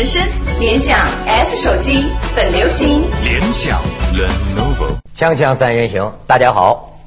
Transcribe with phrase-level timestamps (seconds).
[0.00, 0.22] 人生，
[0.58, 0.96] 联想
[1.26, 2.02] S 手机
[2.34, 3.02] 本流行。
[3.22, 3.78] 联想
[4.14, 4.96] Lenovo。
[5.14, 6.98] 锵锵三人行，大家好。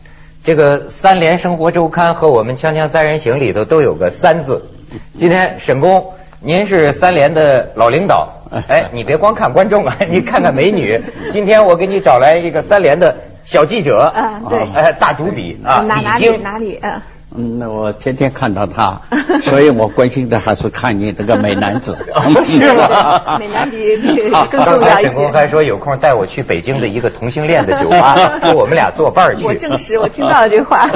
[0.43, 4.69] 这个三联生活周刊和我们锵锵三人行里头都有个三字。
[5.17, 8.29] 今天沈工，您是三联的老领导，
[8.69, 11.01] 哎，你别光看观众啊， 你看看美女。
[11.31, 16.37] 今天我给你找来一个三联的小记者，啊对哎，大主笔啊，哪哪里。
[16.37, 16.77] 哪里？
[16.83, 17.01] 嗯，
[17.35, 18.99] 嗯，那我天天看到他，
[19.41, 21.97] 所以我关心的还是看你这个美男子。
[22.45, 23.37] 是吗？
[23.39, 25.47] 美男比比更重要一刚才沈工还。
[25.47, 29.43] 说有空带我去北京的一个同性恋的酒吧，说我们俩作伴去。
[29.43, 30.89] 我证实，我听到了这话。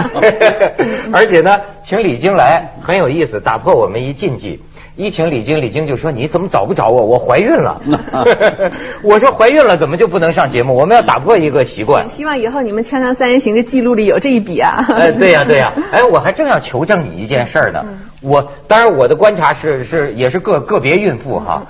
[1.12, 4.62] 而且呢，请李菁来很有意思，打破我们一禁忌。
[4.98, 7.06] 一请李菁，李菁就说：“你怎么找不着我？
[7.06, 7.80] 我怀孕了。
[9.04, 10.73] ”我说：“怀孕了怎么就不能上节目？
[10.76, 12.09] 我们要打破一个习惯。
[12.09, 17.86] 希望以后你们《锵锵三人行》的记录里有这一笔啊。”哎，对呀、对呀、哎，我还正要求证你一件事儿呢。
[18.22, 21.67] 我当然我的观察是是也是个个别孕妇哈，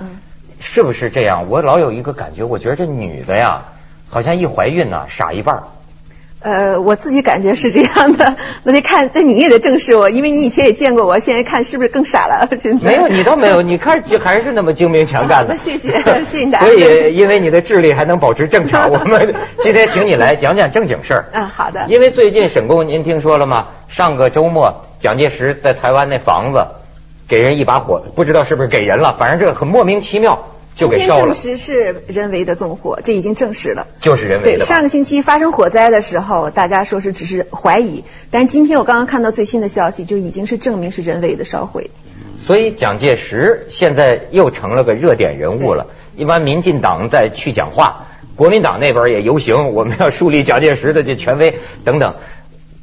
[0.59, 1.47] 是不是这样？
[1.49, 3.65] 我老有一个感觉，我觉得这女的呀，
[4.07, 5.63] 好像一怀孕呢傻一半儿。
[6.39, 12.47] 呃，我自己感觉是这样的， 那得看，那你也得正视我，因为你以前也见过我，现在看是不是更傻了？
[12.61, 15.57] 现 在没有，你倒没有，你看就还是那么精明强干的。
[15.57, 21.25] 谢谢谢谢大家所以，因为你的智力还能保持正常，我们今天请你来讲讲正经事儿。
[21.33, 23.67] 嗯好的因为最近沈工，您听说了吗？
[23.87, 26.63] 上个周末，蒋介石在台湾那房子
[27.27, 33.87] 给人一把火，不知道是不是给人了，反正这个很莫名其妙就给烧了，实是人为的纵火，这已经证实了。
[33.99, 34.65] 就是人为，的对。
[34.65, 41.89] 上个星期发生火灾的时候，大家说是只是怀疑，但是今天我刚刚看到最新的消息，就已经是证明是人为的烧毁。
[42.37, 45.87] 所以蒋介石现在又成了个热点人物了。
[46.15, 52.13] 一般民进党在去讲话，国民党那边也游行，我们要树立蒋介石的这权威等等。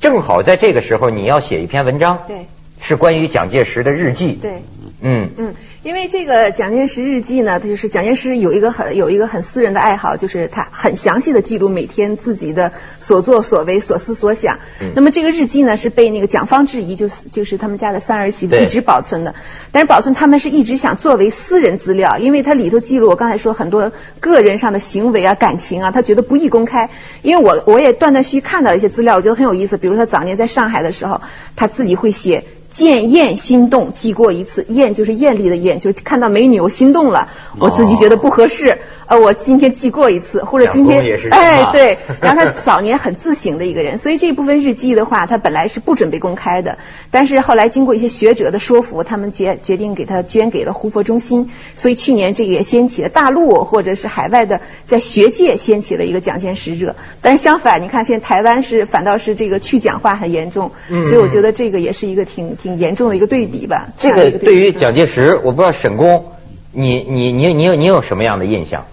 [0.01, 2.47] 正好在这个时候，你要写一篇文章，对，
[2.81, 4.33] 是关于蒋介石的日记。
[4.33, 4.63] 对。
[5.07, 14.61] 嗯，嗯，因为这个蒋介石日记呢，它就是蒋介石有一个很有一个很私人的爱好，就是他很详细的记录每天自己的所作所为、所思所想。
[14.81, 19.35] 嗯那么这个日记呢，是被那个蒋方智怡，就是就是他们家的三儿媳妇一直保存的。
[19.73, 26.89] 但是保存他们是一直想作为私人资料，因为它里头记录我刚才说很多个人上的行为啊、感情啊，他觉得不宜公开。
[27.21, 29.77] 因为我我也断断续续看到了一些资料，我觉得很有意思。
[29.77, 31.21] 比如他早年在上海的时候，
[31.57, 32.45] 他自己会写。
[32.75, 34.67] 见艳心动，记过一次。
[34.69, 46.79] 艳就是艳丽的艳，就是看到美女我心动了，我自己觉得不合适，呃，我今天记过一次， 或者今天哎对，然后他早年很自省的一个人，所以这部分日记的话，他本来是不准备公开的，
[47.13, 61.05] 但是后来经过一些学者的说服，他们决决定给他捐给了胡佛中心，所以去年这个也掀起了大陆或者是海外的在学界掀起了一个蒋介石热，但是相反，你看现在台湾是反倒是这个去讲话很严重，嗯。
[61.05, 63.89] 所以我觉得这个也是一个挺挺严重的一个对比吧。
[63.99, 66.25] 这个对于蒋介石，我不知道沈工，
[66.73, 68.87] 你你你你有你有什么样的印象？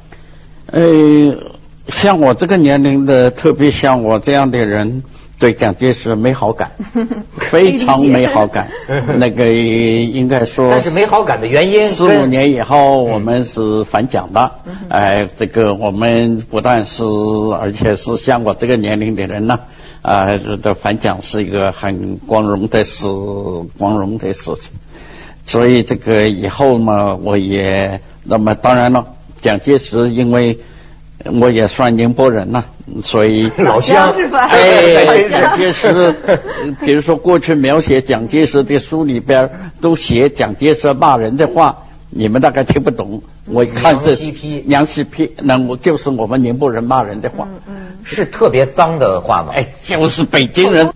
[0.65, 0.81] 呃，
[1.87, 5.03] 像我这个年龄的，特别像我这样的人，
[5.39, 6.71] 对蒋介石没好感，
[7.39, 8.67] 非常没好感。
[9.15, 14.51] 那个应该说，但是没好感的原因四五年以后，我们是反蒋的。
[14.89, 17.05] 哎，这个我们不但是，
[17.57, 19.61] 而且是像我这个年龄的人呢，
[20.01, 20.25] 啊，
[20.61, 23.05] 的反蒋是一个很光荣的事，
[23.77, 24.71] 光荣的事情。
[25.45, 29.05] 所以这个以后嘛，我也那么当然了，
[29.41, 30.59] 蒋介石因为
[31.39, 32.63] 我也算宁波人呐，
[33.03, 34.47] 所以 老乡是吧？
[34.49, 35.87] 哎， 蒋介石，
[36.25, 36.37] 呃
[36.81, 39.49] 比如说过去描写蒋介石的书里边
[39.81, 43.23] 都写蒋介石骂人的话，你们大概听不懂。
[43.45, 47.47] 我一看这娘西批娘西批，那我就是我们宁波人骂人的话。
[48.03, 49.53] 是特别脏的话吗？
[49.55, 50.91] 哎，就是北京人。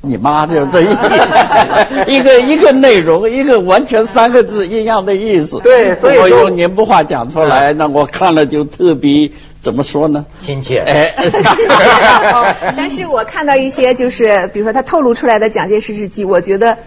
[0.00, 5.58] 你妈就这意思，一个一个内容，一个完全三个字一样的意思。
[5.58, 9.28] 对所以说我用宁波话讲出来，那我看了就特别
[9.60, 10.24] 怎么说呢？
[10.38, 10.78] 亲切。
[10.78, 11.12] 哎，
[12.76, 16.78] 但是我看到一些就是，比如说他透露出来的蒋介石日记，我觉得。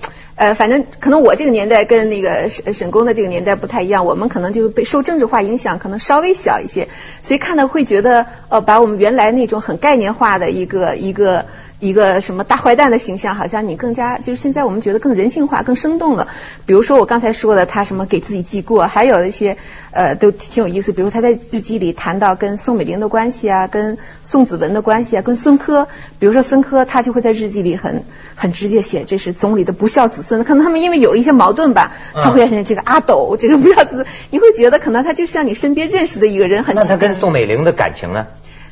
[0.41, 6.87] 呃，反正可能我这个年代跟那个沈沈工的这个年代不太一样，我们可能就被受政治化影响，可能稍微小一些，
[7.21, 11.45] 所以看到会觉得，呃，把我们原来那种很概念化的一个一个
[11.81, 16.27] 一个什么大坏蛋的形象，好像你更加就是现在我们觉得更人性化、更生动了。
[16.67, 19.57] 比如说我刚才说的，他什么给自己记过，还有一些
[19.91, 20.91] 呃都挺有意思。
[20.91, 25.87] 比如他在日记里谈到跟宋美龄的关系啊，跟宋子文的关系啊，跟孙科。
[26.19, 28.03] 比如说孙科，他就会在日记里很
[28.35, 30.43] 很直接写这是总理的不孝子孙。
[30.43, 38.27] 可能他们因为有了一些矛盾吧，他会写这个阿斗，这个不孝子孙，你会觉得可能他就像你身边认识的一个人，很那他跟宋美龄的感情呢？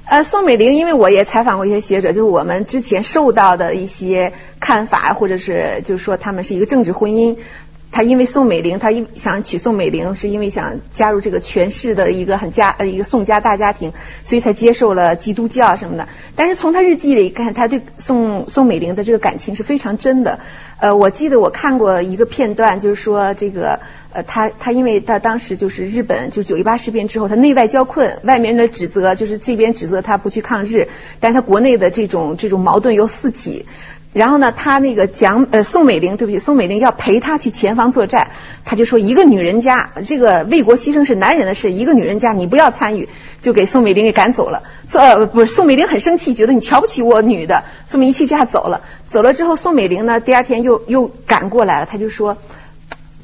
[0.10, 7.38] 呃，宋美龄，因为我也采访过一些学者，就是我们之前受到的一些看法，或者是就是说他们是一个政治婚姻。
[7.92, 13.94] 他因为宋美龄，他因想娶宋美龄，是因为想加入这个权势的一个很家呃一个宋家大家庭，
[14.24, 16.08] 所以才接受了基督教什么的。
[16.36, 20.40] 但是从他日记里看，他对宋宋美龄的这个感情是非常真的。
[20.80, 23.80] 呃，我记得我看过一个片段，就是说这个
[24.14, 30.88] 呃他他因为他当时就是日本就九一八事变之后，他内外交困，外面的指责就是这边指责他不去抗日，
[31.20, 33.66] 但是他国内的这种这种矛盾又四起。
[34.12, 38.32] 然后呢，他那个蒋呃宋美龄，对不起，宋美龄要陪他去前方作战，
[38.66, 43.08] 他就说一个女人家，这个为国牺牲是男人的事，一个女人家你不要参与，
[43.40, 44.64] 就给宋美龄给赶走了。
[44.88, 48.82] 宋呃不是宋美龄很生气，觉得你瞧不起我女的，这么一气之下走了。
[49.08, 52.38] 走了之后，宋美龄呢第二天又又赶过来了，他就说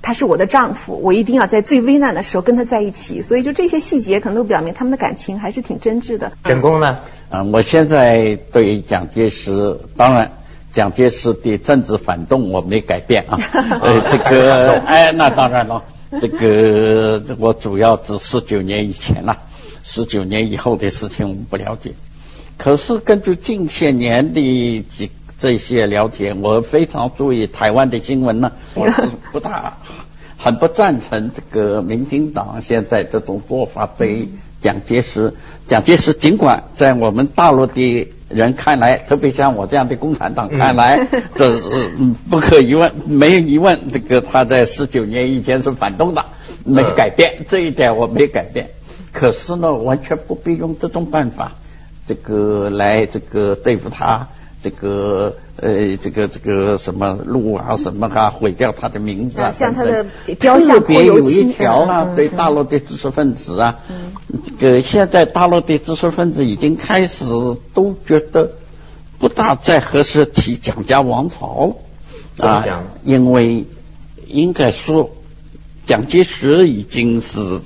[0.04, 3.24] 他是我的丈夫，我一定要在最危难的时候跟他在一起。
[3.24, 6.34] 所以就这些细节可能都表明他们的感情还是挺真挚的。
[6.46, 7.00] 沈公呢？
[7.32, 10.32] 嗯，我现在对蒋介石当然。
[10.76, 13.40] 蒋介石的政治反动我没改变啊，
[13.82, 15.82] 呃， 这个哎，那当然了，
[16.20, 19.38] 这个我主要指十九年以前了，
[19.84, 21.94] 十九年以后的事情我们不了解。
[22.58, 29.78] 可是根据近些年的几这些了解，我非常注意台湾的新闻呢， 我是不大
[30.38, 34.28] 很不赞成这个民进党现在这种做法对
[34.62, 35.34] 蒋介石。
[35.68, 38.12] 蒋介石尽管在我们大陆的。
[38.30, 41.92] 人看来，特别像我这样的共产党看来， 这是
[42.30, 43.92] 不可疑问，没有疑问。
[43.92, 46.26] 这个他在十九年以前是反动的，
[46.64, 48.70] 没改变这一点，我没改变。
[49.12, 51.52] 可是呢，完全不必用这种办法，
[52.08, 54.28] 这个来这个对付他，
[54.66, 60.04] 这个呃，这个这个什么路啊，什么啊，毁掉他的名字啊，像他的
[60.40, 63.78] 雕像特别有一条啊，对大陆的知识分子啊。
[64.60, 67.26] 这个现在大陆的知识分子已经开始
[67.76, 68.54] 都觉得
[69.20, 71.76] 不大再合适提蒋家王朝
[72.40, 72.66] 啊，
[73.04, 73.66] 因为
[74.26, 75.12] 应该说
[75.86, 77.60] 蒋介石已经是，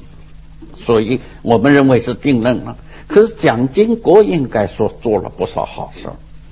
[0.76, 2.76] 所以我们认为是定论了。
[3.08, 6.10] 可是蒋经国应该说做了不少好事。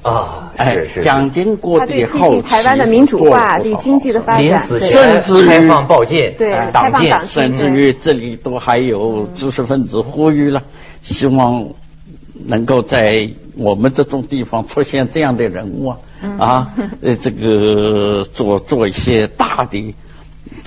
[0.07, 10.63] 啊，是是，蒋经国的后期台湾的民主化，对经济的发展，甚至开放报禁，对党禁，甚至于这里都还有知识分子呼吁了，
[11.04, 11.68] 希望
[12.45, 15.98] 能够在我们这种地方出现这样的人物啊，
[16.39, 19.94] 啊，呃，这个做做一些大的。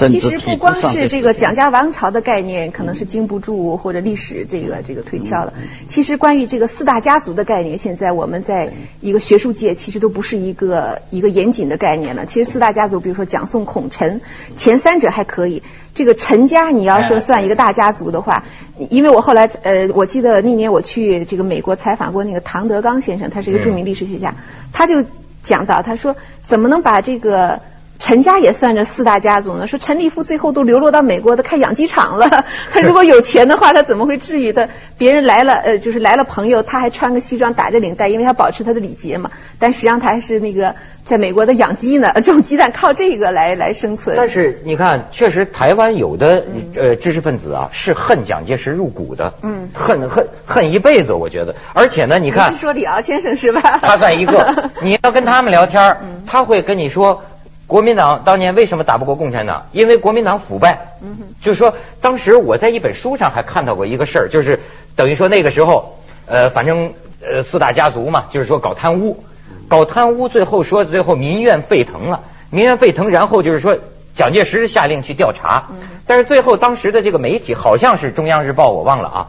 [0.09, 5.53] 其实不光是这个蒋家王朝的概念，可能是经不住或者历史这个这个推敲了。
[5.89, 12.27] 其实关于这个四大家族的概念，现在我们在一个学术界其实都不是一个一个严谨的概念了。
[12.27, 14.21] 其实四大家族，比如说蒋宋孔陈，
[14.57, 15.63] 前三者还可以。
[15.93, 18.45] 这个陈家，你要说算一个大家族的话，
[18.91, 24.37] 因为我后来呃，我记得那年我去这个美国采访过那个唐德刚先生，他是一个著名历史学家，
[24.73, 25.05] 他就
[25.43, 26.15] 讲到，他说
[26.45, 27.61] 怎么能把这个。
[28.01, 29.67] 陈家也算着四大家族呢。
[29.67, 32.47] 说陈立夫最后都流落到美国的开养鸡场了。
[32.73, 34.69] 他如果有钱的话，他怎么会至于的？
[34.97, 39.31] 别人来了，呃，就是来了朋友，他还穿个西装打着领带，因为他保持他的礼节嘛。
[39.59, 44.17] 但实际上他还是那个在美国的养鸡呢， 种鸡蛋靠这个来来生存。
[44.17, 46.43] 但是你看，确实台湾有的
[46.75, 51.55] 呃知识分子啊，是恨蒋介石入骨的，嗯，恨恨恨一辈子，我觉得。
[51.75, 53.79] 而且呢，你看，是说李敖先生是吧？
[53.83, 54.71] 他算一个。
[54.83, 57.23] 你要跟他们聊天，他会跟你说。
[57.71, 59.67] 国民党当年为什么打不过共产党？
[59.71, 60.97] 因为国民党腐败。
[61.01, 64.59] 嗯哼，就是说，当时我在一本书上还看到过一个事儿，就是
[64.97, 65.97] 等于说那个时候，
[66.27, 69.23] 呃，反正呃四大家族嘛，就是说搞贪污，
[69.69, 73.79] 搞贪污，最后说最后民怨沸腾了，民怨沸腾，然后就是说
[74.17, 75.69] 蒋介石下令去调查，
[76.09, 79.29] 但是最后当时的这个媒体好像是中央日报，我忘了啊，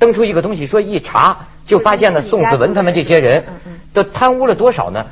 [0.00, 3.44] 登出一个东西说一查就发现了宋子文他们这些人
[3.94, 5.06] 都贪污了多少呢？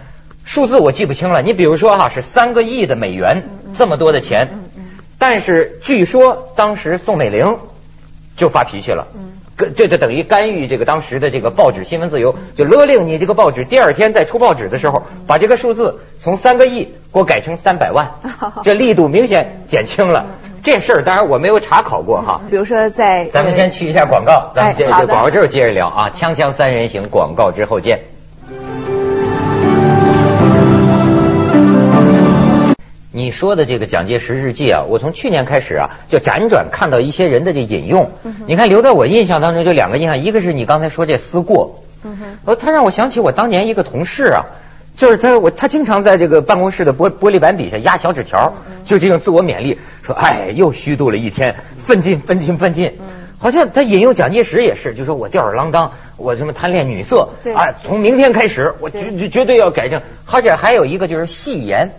[0.44, 3.44] 数字我记不清了，你比如说哈，是三个亿的美元，
[3.76, 4.48] 这么多的钱，
[5.18, 7.58] 但是据说当时宋美龄
[8.36, 9.06] 就发脾气了，
[9.74, 18.10] 这就等于干预这个当时的这个报纸新闻自由，就勒令你这个报纸第二天再出报纸的时候，把这个数字从三个亿给我改成三百万，
[18.62, 20.26] 这力度明显减轻了。
[20.62, 22.40] 这事儿当然我没有查考过哈。
[22.50, 28.00] 比如说在，咱们先去一下广告，咱们接着广告之后接着聊啊，锵锵三人行广告之后见。
[33.16, 38.10] 你说的这个蒋介石日记啊，我从去年开始啊，就辗转看到一些人的这引用。
[38.48, 41.84] 你看留在我印象当中就两个印象，一个是你刚才说这思过，
[42.44, 44.42] 呃，他让我想起我当年一个同事啊，
[44.96, 48.52] 就是他我他经常在这个办公室的玻玻璃板底下压小纸条，
[48.84, 51.54] 就这种自我勉励，说哎又虚度了一天，
[51.86, 52.94] 奋进奋进奋进。
[53.38, 60.02] 好像他引用蒋介石也是，就说我吊儿郎当，我什么贪恋女色，啊，从明天开始我绝绝对要改正。
[60.26, 61.92] 而且还有一个就是戏言。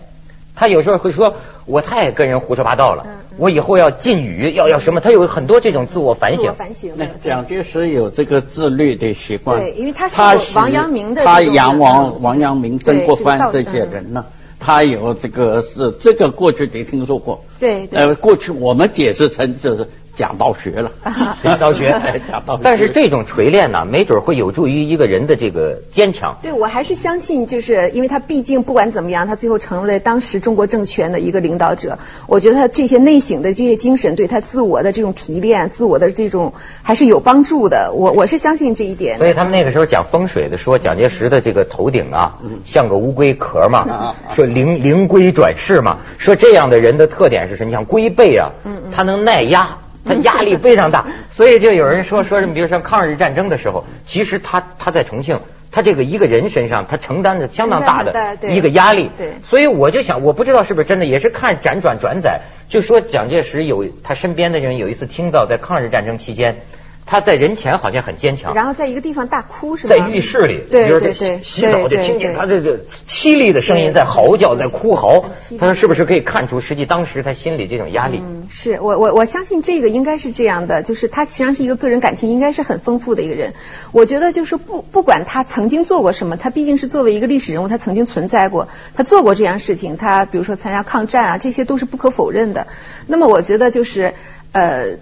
[0.56, 1.34] 他有时候会说，
[1.66, 3.36] 我太跟人胡说八道了，嗯嗯。
[3.36, 6.40] 我以后要禁语，要要什么，他有很多这种自我反省。
[6.40, 6.52] 自我。
[6.54, 6.92] 反省。
[6.96, 12.22] 那蒋介石有这个自律的习惯，对因为他是王阳明的他杨王嗯。
[12.22, 14.24] 王阳明、曾国藩这些人呢，
[14.58, 18.00] 他有这个是这个过去得听说过，对对。
[18.00, 20.90] 呃，过去我们解释成这是假道学了，
[21.42, 21.90] 假道学
[22.28, 26.38] 假道学，但是这种锤炼呢，没准会有助于一个人的这个坚强。
[26.42, 31.98] 对，我还是相信，就是因为他毕竟不管怎么样，他最后成为了当时中国政权的一个领导者。
[32.26, 37.92] 我觉得他这些内省的这些精神，对他自我的这种提炼、自我的这种还是有帮助的。
[37.94, 39.18] 我我是相信这一点。
[39.18, 47.66] 所以他们那个时候讲风水的说，蒋介石的这个头顶啊，像个乌龟壳嘛啊，说灵灵龟转世嘛，说这样的人的特点是什么？
[47.66, 48.52] 你像龟背啊，
[48.92, 49.78] 他能耐压。
[50.06, 55.40] 他压力非常大，所以就有人说说什么，比如像抗日战争的时候，其实他他在重庆，
[55.72, 59.10] 他这个一个人身上，他承担着相当大的一个压力。
[59.18, 66.60] 对所以我就想，我不知道是不是真的，也是看辗转转载，就说蒋介石有他身边的人有一次听到，在抗日战争期间，
[67.06, 69.94] 他在人前好像很坚强，然后在一个地方大哭是吧？
[69.94, 75.24] 在浴室里，对比如说对对，洗澡就听见他这个凄厉的声音在嚎叫，在哭嚎。
[75.56, 78.20] 他说是不是可以看出，实际当时他心里这种压力？
[78.26, 83.54] 嗯，是我我我相信这个应该是这样的，就是他实际上是一个个人感情应该是很丰富的一个人。
[83.92, 92.66] 我觉得就是不不管他曾经做过什么，他毕竟是作为一个历史人物，他曾经存在过，他做过这样事情，他比如说参加抗战啊，这些都是不可否认的。
[93.06, 94.14] 那么我觉得就是
[94.50, 94.98] 呃。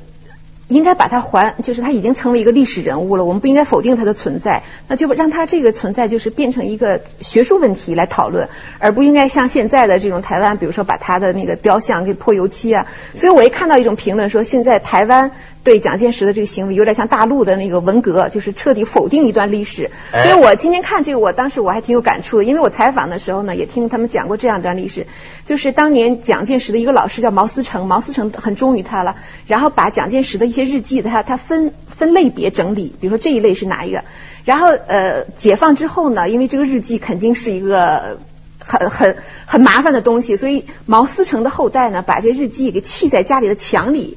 [0.68, 12.87] 应该把它还，就是它已经成为一个历史人物了，我们不应该否定它的存在，那就让它这个存在就是变成一个学术问题来讨论，而不应该像现在的这种台湾，比如说把它的那个雕像给泼油漆啊。
[13.14, 15.33] 所以我一看到一种评论说，现在台湾
[15.64, 19.90] 对蒋介石的这个行为有点像大陆的那个文革，就是彻底否定一段历史。
[20.12, 25.06] 哎所以我今天看这个，我当时我还挺有感触的，因为我采访的时候呢，也听他们讲过这样一段历史，
[25.47, 29.16] 就是当年蒋介石的一个老师叫毛思成，毛思成很忠于他了，
[29.47, 34.04] 然后把蒋介石的一些日记，他他分分类别整理，比如说这一类是哪一个，
[34.44, 38.18] 然后呃解放之后呢，因为这个日记肯定是一个。
[38.66, 44.16] 很很很麻烦的东西，所以毛思成的后代呢，把这日记给砌在家里的墙里。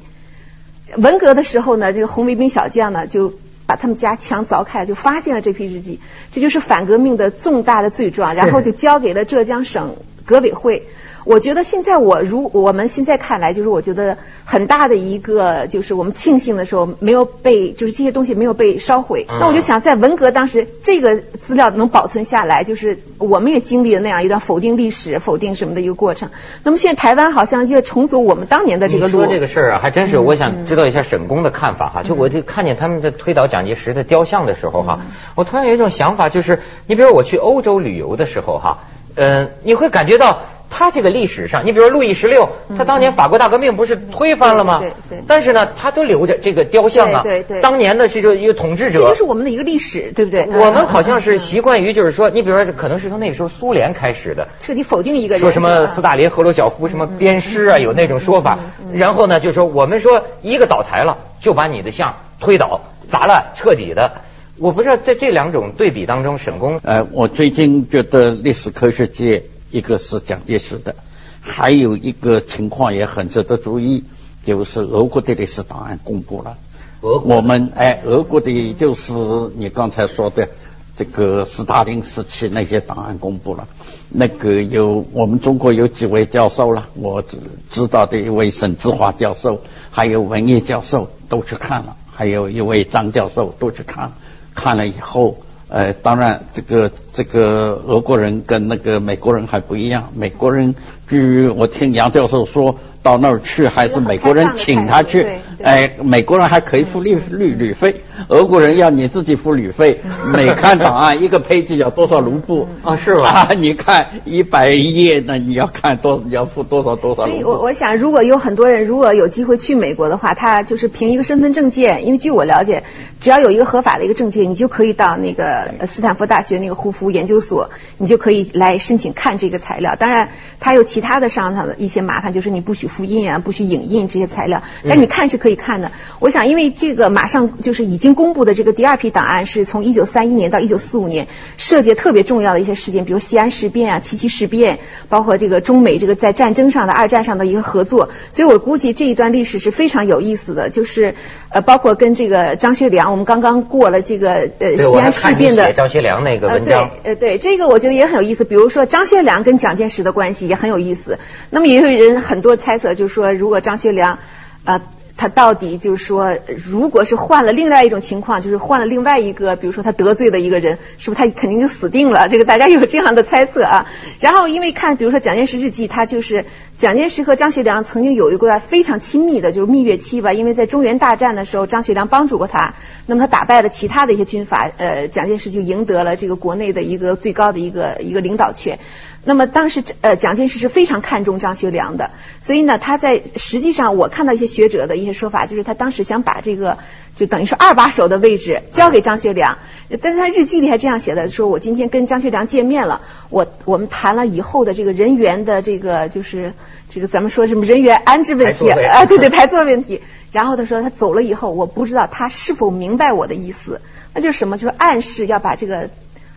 [0.95, 3.33] 文革的时候呢，这个红卫兵小将呢，就
[3.65, 5.99] 把他们家墙凿开，就发现了这批日记，
[6.31, 10.87] 这就是反革命的重大的罪状，然后就交给了浙江省革委会。
[11.27, 19.25] 我觉得现在我如我们现在看来，就是我觉得很大的一个，就是我们庆幸的时候没有被，就是这些东西没有被烧毁。
[19.29, 26.29] 嗯那我就想，在文革当时，这个资料能保存下来，就是我们也经历了那样一段否定历史、否定什么的一个过程。
[26.63, 29.19] 那么现在台湾好像又重走我们当年的这个路。
[29.19, 32.03] 你说这个事儿啊，还真是，我想知道一下沈工的看法哈。
[32.03, 35.01] 就我就看见他们在推倒蒋介石的雕像的时候哈，
[35.35, 38.79] 我突然有一种想法，就是你比如我去欧洲旅游的时候哈，
[39.15, 40.39] 嗯，你会感觉到。
[40.77, 44.77] 他这个历史上，你比如说路易十六，他当年法国大革命不是推翻了吗？
[44.77, 47.21] 对对对但是呢，他都留着这个雕像啊。
[47.23, 48.99] 对对对当年的是一个一个统治者。
[48.99, 50.45] 这就是我们的一个历史，对不对？
[50.45, 55.41] 我们好像是习惯于就是说，你比如说，可能是从那个时候苏联开始的，彻底否定一个人。
[55.41, 58.59] 说什么斯大林、赫鲁晓夫什么鞭尸啊，有那种说法。
[58.93, 64.11] 然后呢，就说我们说一个倒台了，就把你的像推倒、砸烂，彻底的。
[64.59, 70.95] 我不知道在这两种对比当中，沈工呃，我最近觉得历史科学界一个是蒋介石的，
[71.41, 74.03] 还有一个情况也很值得注意，
[74.45, 76.57] 就是俄国的历史档案公布了。
[77.01, 79.13] 俄国我们哎，俄国的就是
[79.55, 80.49] 你刚才说的
[80.97, 83.67] 这个斯大林时期那些档案公布了。
[84.09, 87.37] 那个有我们中国有几位教授了，我知
[87.69, 94.13] 知道的一位沈志华教授，还有文艺教授都去看了，还有一位张教授都去看了。
[94.55, 100.75] 看了以后，呃，当然这个这个俄国人跟那个美国人还不一样，美国人
[101.09, 105.25] 据我听杨教授说，到那儿去还是美国人请他去
[105.63, 109.99] 哎，美国人还可以付旅旅旅费，俄国人要你自己付旅费。
[110.31, 117.63] 每看档案一个配置要多少卢布啊 是吧啊，你看一百页那，你要看多你要付多少多少所以我。
[117.63, 122.83] 我想，如果有很多人如果有机会去美国的话，他就是凭一个身份证件，因为据我了解，
[123.19, 129.95] 只要有一个合法的一个证件，你就可以到那个呃斯坦福大学那个胡佛研究所，你就可以来申请看这个材料。
[129.95, 135.91] 当然，它有其他的上上的一些麻烦，就是你不许复印啊，不许影印这些材料，但你看是可以看的。
[136.19, 148.09] 我想，因为这个马上就是已经公布的这个第二批档案，是从一九三一年到一九四五年，涉及特别重要的一些事件，比如西安事变啊、七七事变，包括这个中美这个在战争上的二战上的一个合作。
[148.31, 151.15] 所以我估计这一段历史是非常有意思的，就是
[151.49, 156.89] 呃，包括跟这个张学良，我们刚刚过了这个呃西安事变的张学良那个呃，文章。
[157.03, 158.43] 呃，对，这个我觉得也很有意思。
[158.43, 161.19] 比如说张学良跟蒋介石的关系也很有意思。
[161.49, 164.19] 那么也有人很多猜测，就是说如果张学良，
[164.63, 164.81] 啊。
[165.19, 172.29] 他到底就是说，如果是换了另外一种情况，就是换了另外一个，比如说他得罪的一个人，是不是他肯定就死定了？
[172.29, 173.87] 这个大家有这样的猜测啊。
[174.19, 176.45] 然后因为看，比如说蒋介石日记，他就是
[176.77, 180.31] 蒋介石和张学良曾经有一个非常亲密的，就是蜜月期吧。
[180.31, 182.75] 因为在中原大战的时候，张学良帮助过他，
[183.07, 188.77] 那么他打败了其他的一些军阀，呃，蒋介石就赢得了这个国内的一个最高的一个一个领导权。
[189.23, 196.77] 那么当时呃，蒋介石是非常看重张学良的，所以呢，他在实际上我看到一些学者的一些说法，就是他当时想把这个
[197.17, 199.57] 就等于说二把手的位置交给张学良，
[200.01, 206.53] 但是他日记里还这样写的，说我今天跟张学良见面了，我我们谈了以后的这个人员的这个就是
[206.89, 213.81] 这个咱们说什么人员安置问题啊，对对排座问题，然后他说他走了以后，我不知道他是否明白我的意思，
[214.13, 215.89] 那就是什么，就是暗示要把这个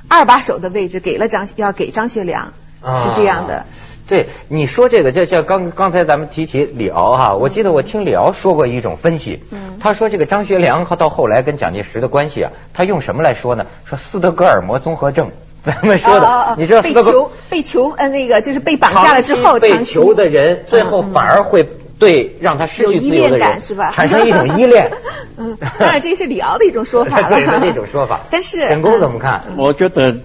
[0.08, 2.54] 二把手的位置给了张要给张学良。
[2.82, 3.66] 是这样的，
[4.11, 9.40] 对你说这个，就像刚刚才咱们提起李敖哈，我记得我听李敖说过一种分析，
[9.79, 13.64] 他说这个张学良和到后来跟蒋介石的关系啊，他用什么来说呢？
[13.85, 15.31] 说斯德哥尔摩综合症，
[15.62, 21.64] 咱们说的，你知道被囚被囚呃那个就是被绑架了之后，被囚的人最后反而会。
[22.00, 23.61] 对，让他失去自由的人，
[23.92, 24.90] 产生一种依恋。
[25.37, 27.28] 嗯，当然这是李敖的一种说法了。
[27.37, 28.21] 对，那种说法。
[28.33, 29.45] 但是沈工怎么看？
[29.57, 30.16] 我觉得，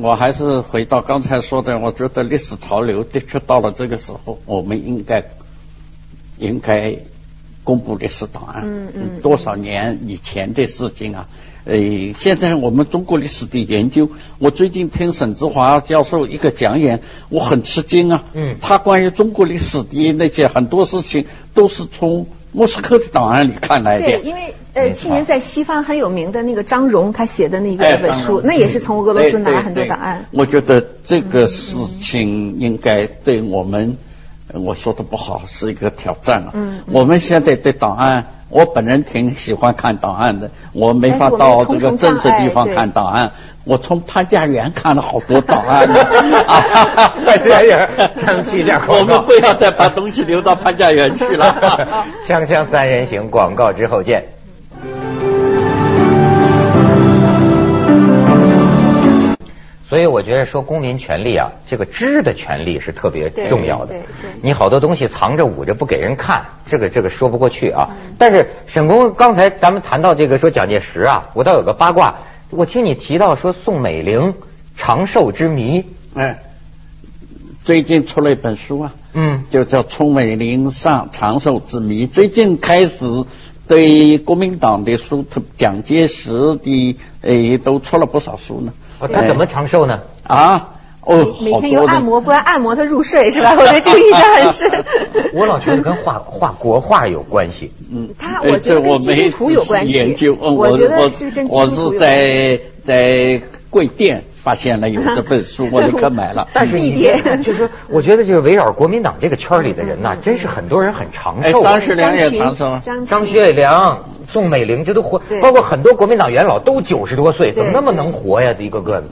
[0.00, 5.24] 我还是回到刚才说的，我觉得历史潮流的确到了这个时候，我们应该
[6.38, 6.96] 应该
[7.66, 8.62] 公布历史档案。
[8.64, 9.20] 嗯嗯。
[9.20, 11.28] 多少年以前的事情啊？
[11.64, 11.74] 呃，
[12.16, 14.08] 现在我们中国历史的研究，
[14.38, 18.24] 我最近听沈志华教授一个讲演，我很吃惊啊。
[18.34, 18.54] 嗯。
[18.62, 24.04] 他关于中国历史的那些很多事情，都是从莫斯科的档案里看来的。
[24.06, 30.26] 对，因为呃，去年在西方很有名的那个张荣，他写的那个本书，那也是从俄罗斯拿了很多档案。
[30.30, 33.96] 我觉得这个事情应该对我们，
[34.52, 36.52] 我说的不好，是一个挑战了。
[36.54, 36.80] 嗯。
[36.86, 38.24] 我们现在对档案。
[38.48, 43.32] 我本人挺喜欢看档案的，我没法到这个正式地方看档案。
[43.64, 46.04] 我从潘家园看了好多档案呢。
[47.26, 47.90] 潘家园，
[48.48, 51.56] 去一下我们不要再把东西留到潘家园去了。
[52.24, 54.35] 锵锵三人行，广告之后见。
[59.88, 63.94] 所以我觉得说公民权利啊，这个知的权利是特别重要的。
[64.42, 67.90] 你好多东西藏着捂着不给人看，这个这个说不过去啊。
[68.18, 72.16] 但是沈工刚才咱们谈到这个说蒋介石啊，我倒有个八卦，
[72.50, 74.34] 我听你提到说宋美龄
[74.74, 76.42] 长寿之谜，哎，
[77.62, 82.06] 最近出了一本书啊，嗯，就叫《宋美龄上长寿之谜》。
[82.10, 83.24] 最近开始
[83.68, 85.24] 对国民党的书，
[85.56, 88.72] 蒋介石的诶，都出了不少书呢。
[89.00, 90.00] 他怎么长寿呢？
[90.22, 93.54] 啊，哦，每天由按摩官按摩他入睡是吧？
[93.58, 94.84] 我对这个印象很深。
[95.34, 97.72] 我老觉得跟画画国画有关系。
[97.92, 99.92] 嗯，他我觉得跟基督徒有关系。
[99.92, 106.48] 研究，我觉得是跟我是在在贵店发现了有这本书，我立刻买了。
[106.54, 111.62] 但是一点，就是我觉得就是围绕国民党这个圈里的人呐，真是很多人很长寿。
[111.62, 114.04] 张学良也长寿，张学良。
[114.28, 118.54] 宋美龄这都活，包括很多国民党元老都九十多岁，怎么那么能活呀？
[118.58, 119.08] 一个个的。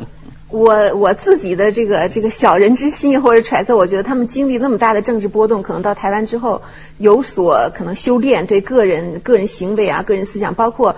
[0.50, 6.62] 我我自己的这个这个小人之心或者揣测，我觉得他们经历那么大的政治波动，可能到台湾之后
[6.98, 10.96] 有所可能修炼，对个人个人行为啊、个人思想，包括。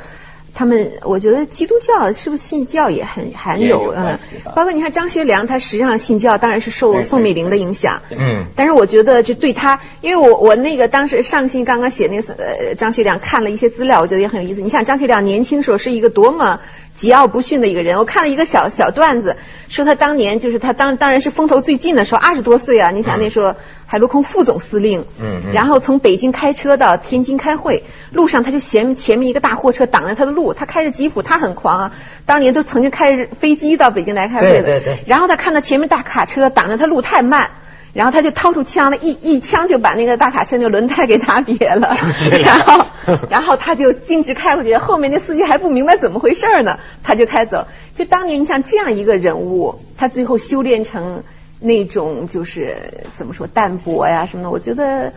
[0.56, 4.18] 他们，我觉得基督教是不是信教也很很有嗯，
[4.54, 14.62] 包括你看张学良，他实际上信教当然是受宋美龄的影响，嗯，但是我觉得就对他，因为我我那个当时上信刚刚写那个呃张学良看了一些资料，我觉得也很有意思。
[14.62, 16.60] 你想张学良年轻时候是一个多么。
[16.98, 19.36] 桀骜不驯的一个人，我看了一个小小段子，
[19.68, 23.54] 说他当年就是他当当然是风头最劲的时候，二十多岁啊，你想那时候
[23.86, 31.92] 海陆空副总司令，嗯，然后从北京开车到天津开会，路上他就嫌前面一个大货车挡着他的路，他开着吉普，他很狂啊，
[32.26, 37.50] 当年都曾经开着飞机到北京来开会的，对对对，然后他看到前面大卡车挡着他路太慢。
[37.92, 41.96] 然后他就掏出枪了，一一枪就把那个大卡车那个轮胎给打瘪了。
[42.44, 42.84] 然后，
[43.30, 47.66] 然后他就径直开过去，后面那司机还不明白怎么回事呢，他就开走。
[47.94, 51.22] 就当年你像这样一个人物，他最后修炼成
[51.60, 52.76] 那种就是
[53.14, 55.12] 怎么说淡泊呀什么的，我觉得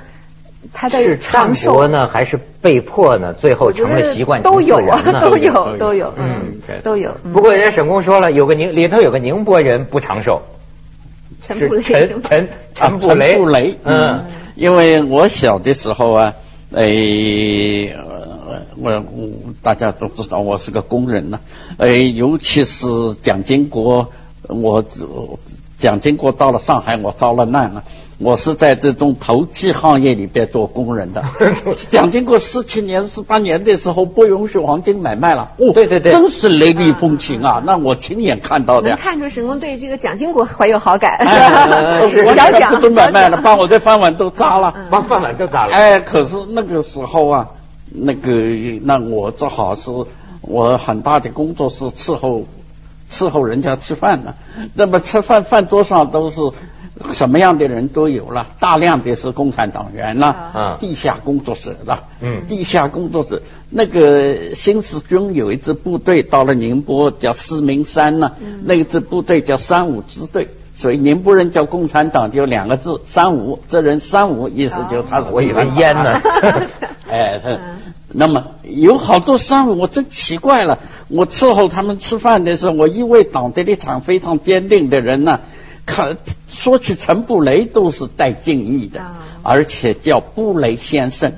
[0.73, 3.33] 他的是长寿呢，还是被迫呢？
[3.33, 7.15] 最后成了习惯都有啊，都有 都有，嗯，都有。
[7.33, 10.41] 不过人家沈工说了，有个宁里头有个宁波人不长寿。
[11.41, 14.25] 陈陈陈陈布雷，嗯，
[14.55, 16.33] 因为我小的时候啊，
[16.73, 17.95] 哎，
[18.75, 21.39] 我我大家都知道我是个工人呢，
[21.77, 22.87] 哎，尤其是
[23.21, 24.11] 蒋经国，
[24.47, 24.83] 我
[25.79, 27.83] 蒋经国到了上海，我遭了难了。
[28.17, 31.23] 我是在这种投机行业里边做工人的。
[31.89, 35.53] 蒋经国十七年、十八年的时候不允许黄金买卖了。
[35.57, 37.63] 哦，对对对，真是雷厉风行啊！
[37.65, 38.89] 那我亲眼看到的。
[38.89, 41.25] 能看出沈公对这个蒋经国怀有好感。
[42.35, 45.71] 小蒋不准买卖了，把我的饭碗都砸了，把饭碗都砸了。
[45.71, 47.47] 哎，可是那个时候啊，
[47.89, 48.31] 那个
[48.83, 49.89] 那我只好是
[50.41, 52.43] 我很大的工作是伺候
[53.09, 54.35] 伺候人家吃饭呢。
[54.73, 56.41] 那么吃饭饭桌上都是。
[57.13, 63.41] 什么样的人都有了，大量的是共产党员了，地下工作者了，嗯，地下工作者。
[63.69, 68.33] 那个新四军有一支部队到了宁波，叫四明山呢，
[68.65, 76.21] 那一支部队叫三五支队，所以宁波人叫共产党就两个字三五，这人三五意思就他是我以为烟呢，
[77.09, 77.39] 哎，
[78.11, 85.39] 那么有好多三五，我真奇怪了，我伺候他们吃饭的时候，我一位党的立场非常坚定的人呢。
[85.85, 86.17] 看，
[86.47, 89.01] 说起陈布雷都是带敬意的，
[89.41, 91.33] 而且叫布雷先生，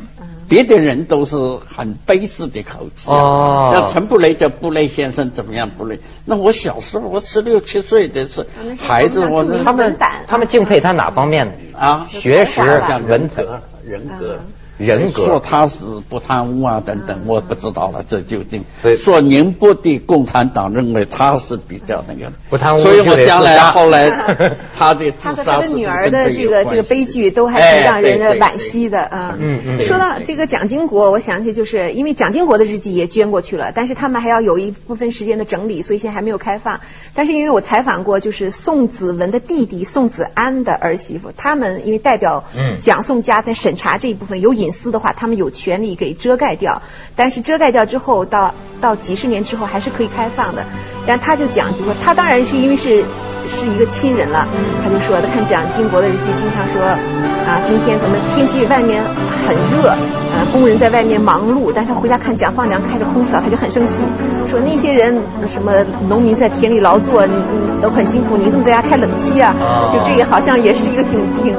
[0.50, 1.38] 别的人都是
[1.74, 3.10] 很卑视的口气。
[3.10, 5.70] 哦，那陈布雷叫布雷先生怎么样？
[5.70, 6.00] 布雷？
[6.26, 8.46] 那我小时候，我十六七岁的是
[8.78, 12.08] 孩子，我他们他们敬佩他哪方面啊？
[12.10, 12.60] 学识、
[13.08, 14.40] 文德、人格。
[14.86, 18.64] 人格说他是不贪污啊等等，我不知道了，这究竟。
[18.98, 24.10] 说宁波的共产党认为他是比较那个不贪污，所以我将来后来
[24.78, 29.38] 他的他和他的女儿的这个这个悲剧都还是让人的惋惜的啊。
[29.40, 29.80] 嗯嗯。
[29.80, 36.82] 说到这个蒋经国，我想起就是因为蒋经国的日记也捐过去了，但是他们还要有一部分时间的整理，所以现在还没有开放。
[37.14, 42.46] 但是因为我采访过，就是宋子文的弟弟宋子安的儿媳妇，他们因为代表
[42.82, 44.71] 蒋宋家在审查这一部分有隐。
[44.72, 46.82] 私的话，他们有权利给遮盖掉，
[47.16, 50.66] 但是遮盖掉之后，到到几十年之后还是可以开放的。
[51.06, 53.04] 然后他就讲，就说他当然是因为是
[53.48, 54.48] 是一个亲人了，
[54.84, 64.04] 他就说他看蒋经国的日记，经常说啊，今天怎么天气外面很热，呃，工人在外面忙碌，但是他回家看蒋放良开着空调，他就很生气，
[64.48, 65.72] 说那些人什么
[66.08, 69.56] 农民在田里劳作，你你都很辛苦，你怎么在家开冷气啊？
[69.92, 71.58] 就这个好像也是一个挺挺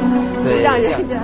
[0.62, 1.16] 让人家。